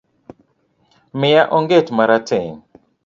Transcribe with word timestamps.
Miya 1.19 1.43
onget 1.57 1.87
marateng 1.97 2.49